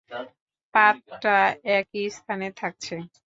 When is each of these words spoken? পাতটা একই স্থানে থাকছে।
পাতটা 0.73 1.35
একই 1.77 2.05
স্থানে 2.17 2.47
থাকছে। 2.57 2.95